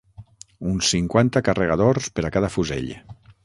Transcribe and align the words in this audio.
Uns 0.69 0.89
cinquanta 0.93 1.43
carregadors 1.49 2.11
per 2.17 2.27
a 2.27 2.33
cada 2.39 2.53
fusell 2.59 2.93